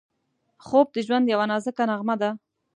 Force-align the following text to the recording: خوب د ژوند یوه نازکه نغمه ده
خوب 0.65 0.87
د 0.91 0.97
ژوند 1.07 1.25
یوه 1.33 1.45
نازکه 1.51 1.83
نغمه 1.91 2.15
ده 2.21 2.29